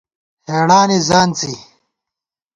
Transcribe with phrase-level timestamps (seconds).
[0.49, 1.53] ہېڑانی ځانڅی